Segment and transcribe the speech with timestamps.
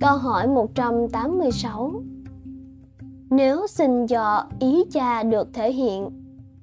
[0.00, 1.92] Câu hỏi 186
[3.30, 6.10] Nếu xin dọ ý cha được thể hiện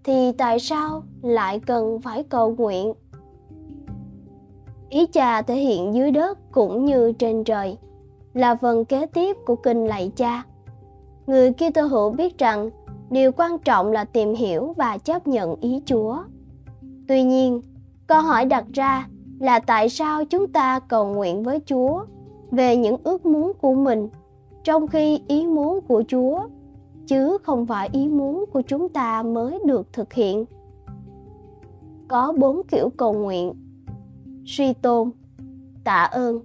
[0.04, 2.94] thì tại sao lại cần phải cầu nguyện?
[4.90, 7.78] Ý cha thể hiện dưới đất cũng như trên trời
[8.34, 10.44] là phần kế tiếp của kinh lạy cha.
[11.28, 12.70] Người Kitô hữu biết rằng
[13.10, 16.18] điều quan trọng là tìm hiểu và chấp nhận ý Chúa.
[17.08, 17.62] Tuy nhiên,
[18.08, 19.08] câu hỏi đặt ra
[19.40, 22.06] là tại sao chúng ta cầu nguyện với Chúa
[22.52, 24.10] về những ước muốn của mình,
[24.64, 26.42] trong khi ý muốn của chúa,
[27.08, 30.46] chứ không phải ý muốn của chúng ta mới được thực hiện.
[32.08, 33.54] Có bốn kiểu cầu nguyện.
[34.46, 35.12] Suy tôn,
[35.84, 36.40] tạ ơn,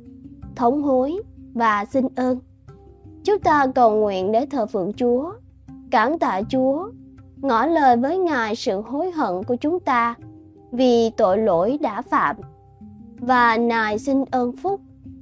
[0.56, 1.22] thống hối
[1.54, 2.38] và xin ơn.
[3.24, 5.32] Chúng ta cầu nguyện để thờ phượng chúa,
[5.90, 6.90] cảm tạ chúa,
[7.36, 10.14] ngỏ lời với ngài sự hối hận của chúng ta
[10.72, 12.36] vì tội lỗi đã phạm.
[13.18, 14.80] Và nài xin ơn phúc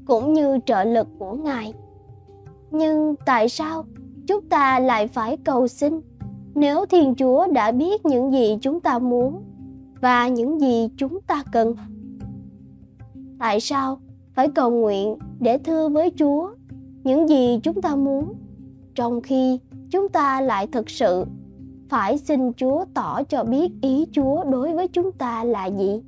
[0.09, 1.75] cũng như trợ lực của ngài.
[2.71, 3.85] Nhưng tại sao
[4.27, 6.01] chúng ta lại phải cầu xin?
[6.55, 9.43] Nếu thiên chúa đã biết những gì chúng ta muốn
[10.01, 11.77] và những gì chúng ta cần,
[13.39, 14.01] tại sao
[14.35, 16.51] phải cầu nguyện để thưa với chúa
[17.05, 18.35] những gì chúng ta muốn,
[18.95, 19.59] trong khi
[19.91, 21.25] chúng ta lại thực sự
[21.89, 26.03] phải xin chúa tỏ cho biết ý chúa đối với chúng ta là gì?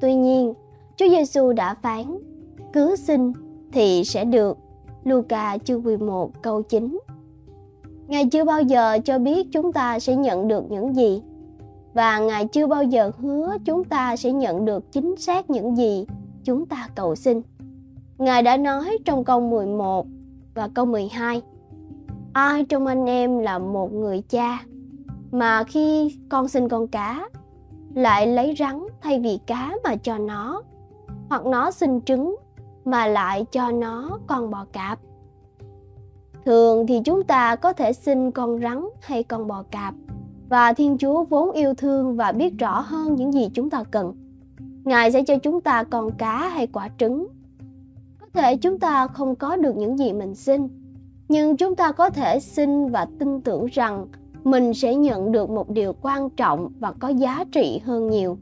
[0.00, 0.54] Tuy nhiên,
[0.96, 2.18] Chúa Giêsu đã phán,
[2.72, 3.32] cứ xin
[3.72, 4.58] thì sẽ được.
[5.04, 6.98] Luca chương 11 câu 9
[8.08, 11.22] Ngài chưa bao giờ cho biết chúng ta sẽ nhận được những gì
[11.94, 16.06] và Ngài chưa bao giờ hứa chúng ta sẽ nhận được chính xác những gì
[16.44, 17.42] chúng ta cầu xin.
[18.18, 20.06] Ngài đã nói trong câu 11
[20.54, 21.42] và câu 12
[22.32, 24.64] Ai trong anh em là một người cha
[25.30, 27.28] mà khi con xin con cá
[27.94, 30.62] lại lấy rắn thay vì cá mà cho nó,
[31.28, 32.36] hoặc nó sinh trứng
[32.84, 34.98] mà lại cho nó con bò cạp.
[36.44, 39.94] Thường thì chúng ta có thể xin con rắn hay con bò cạp,
[40.48, 44.14] và thiên chúa vốn yêu thương và biết rõ hơn những gì chúng ta cần.
[44.84, 47.26] Ngài sẽ cho chúng ta con cá hay quả trứng.
[48.20, 50.68] Có thể chúng ta không có được những gì mình xin
[51.28, 54.06] nhưng chúng ta có thể xin và tin tưởng rằng
[54.44, 58.38] mình sẽ nhận được một điều quan trọng và có giá trị hơn nhiều.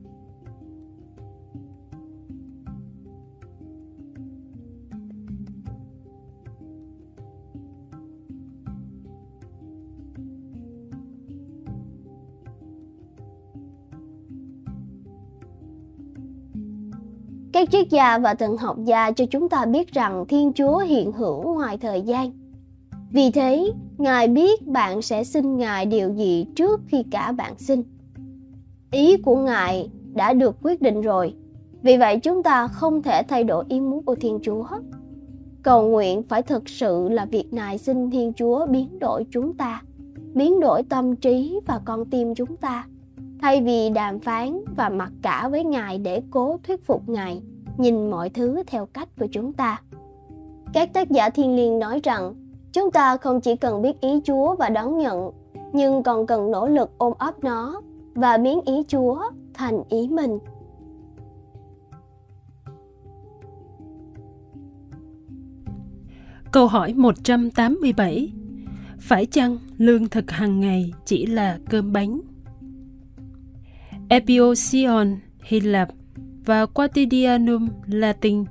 [17.55, 21.13] Các triết gia và thần học gia cho chúng ta biết rằng thiên chúa hiện
[21.13, 22.31] hữu ngoài thời gian.
[23.11, 27.83] Vì thế ngài biết bạn sẽ xin ngài điều gì trước khi cả bạn xin.
[28.91, 31.35] Ý của ngài đã được quyết định rồi.
[31.83, 34.67] Vì vậy chúng ta không thể thay đổi ý muốn của Thiên Chúa.
[35.63, 39.83] Cầu nguyện phải thực sự là việc nài xin Thiên Chúa biến đổi chúng ta,
[40.35, 42.87] biến đổi tâm trí và con tim chúng ta,
[43.45, 47.43] thay vì đàm phán và mặc cả với Ngài để cố thuyết phục Ngài
[47.79, 49.83] nhìn mọi thứ theo cách của chúng ta.
[50.73, 52.35] Các tác giả thiên liêng nói rằng
[52.73, 55.31] chúng ta không chỉ cần biết ý Chúa và đón nhận,
[55.73, 57.81] nhưng còn cần nỗ lực ôm ấp nó
[58.15, 59.23] và biến ý Chúa
[59.55, 60.39] thành ý mình.
[66.53, 68.33] Câu hỏi 187
[69.01, 72.21] Phải chăng lương thực hàng ngày chỉ là cơm bánh?
[74.09, 75.89] Epiosion Hy Lạp
[76.45, 78.45] và Quotidianum Latin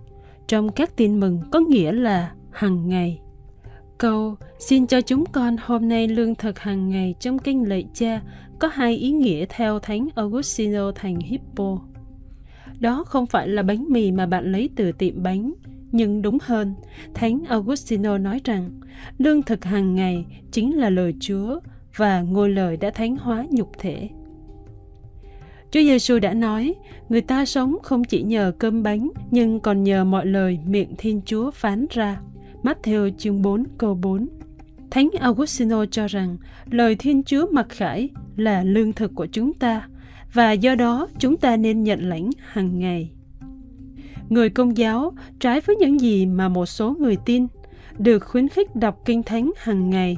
[0.47, 3.19] trong các tin mừng có nghĩa là hàng ngày.
[3.97, 8.21] Câu xin cho chúng con hôm nay lương thực hàng ngày trong kinh lạy cha
[8.59, 11.79] có hai ý nghĩa theo Thánh Augustino thành Hippo.
[12.79, 15.53] Đó không phải là bánh mì mà bạn lấy từ tiệm bánh,
[15.91, 16.73] nhưng đúng hơn,
[17.13, 18.69] Thánh Augustino nói rằng
[19.17, 21.59] lương thực hàng ngày chính là lời Chúa
[21.95, 24.09] và ngôi lời đã thánh hóa nhục thể.
[25.73, 26.73] Chúa Giêsu đã nói,
[27.09, 31.21] người ta sống không chỉ nhờ cơm bánh, nhưng còn nhờ mọi lời miệng Thiên
[31.25, 32.19] Chúa phán ra.
[32.63, 34.27] Matthew chương 4 câu 4
[34.91, 36.37] Thánh Augustino cho rằng
[36.71, 39.87] lời Thiên Chúa mặc khải là lương thực của chúng ta
[40.33, 43.11] và do đó chúng ta nên nhận lãnh hàng ngày.
[44.29, 47.47] Người công giáo, trái với những gì mà một số người tin,
[47.97, 50.17] được khuyến khích đọc kinh thánh hàng ngày.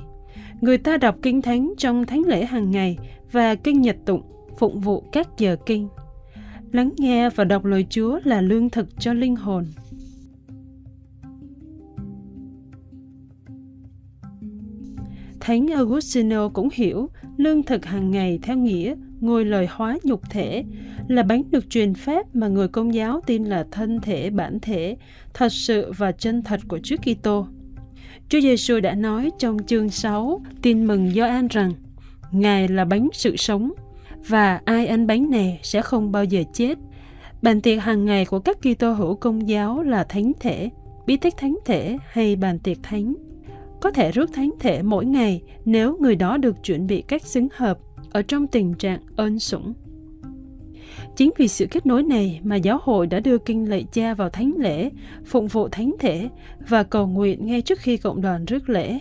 [0.62, 2.98] Người ta đọc kinh thánh trong thánh lễ hàng ngày
[3.32, 5.88] và kinh nhật tụng phụng vụ các giờ kinh.
[6.72, 9.66] Lắng nghe và đọc lời Chúa là lương thực cho linh hồn.
[15.40, 20.64] Thánh Augustino cũng hiểu lương thực hàng ngày theo nghĩa ngôi lời hóa nhục thể
[21.08, 24.98] là bánh được truyền phép mà người công giáo tin là thân thể bản thể,
[25.34, 27.48] thật sự và chân thật của Chúa Kitô.
[28.30, 31.74] Chúa Giêsu đã nói trong chương 6 tin mừng Gioan rằng
[32.32, 33.72] Ngài là bánh sự sống
[34.28, 36.78] và ai ăn bánh này sẽ không bao giờ chết.
[37.42, 40.70] Bàn tiệc hàng ngày của các Kitô hữu công giáo là thánh thể,
[41.06, 43.14] bí tích thánh thể hay bàn tiệc thánh.
[43.82, 47.48] Có thể rước thánh thể mỗi ngày nếu người đó được chuẩn bị cách xứng
[47.56, 47.80] hợp
[48.12, 49.74] ở trong tình trạng ơn sủng.
[51.16, 54.30] Chính vì sự kết nối này mà giáo hội đã đưa kinh lạy cha vào
[54.30, 54.90] thánh lễ,
[55.26, 56.30] phụng vụ thánh thể
[56.68, 59.00] và cầu nguyện ngay trước khi cộng đoàn rước lễ.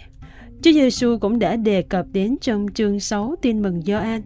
[0.62, 4.22] Chúa Giêsu cũng đã đề cập đến trong chương 6 tin mừng Gioan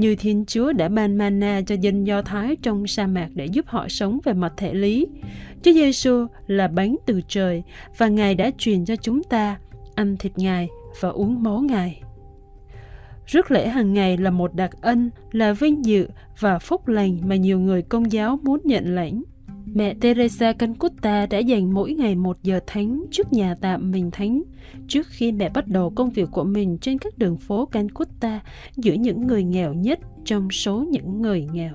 [0.00, 3.66] như Thiên Chúa đã ban mana cho dân Do Thái trong sa mạc để giúp
[3.68, 5.06] họ sống về mặt thể lý.
[5.62, 7.62] Chúa Giêsu là bánh từ trời
[7.98, 9.58] và Ngài đã truyền cho chúng ta
[9.94, 10.68] ăn thịt Ngài
[11.00, 12.02] và uống máu Ngài.
[13.26, 16.08] Rước lễ hàng ngày là một đặc ân, là vinh dự
[16.40, 19.22] và phúc lành mà nhiều người công giáo muốn nhận lãnh.
[19.74, 24.42] Mẹ Teresa Calcutta đã dành mỗi ngày một giờ thánh trước nhà tạm mình thánh,
[24.88, 28.40] trước khi mẹ bắt đầu công việc của mình trên các đường phố Calcutta
[28.76, 31.74] giữa những người nghèo nhất trong số những người nghèo.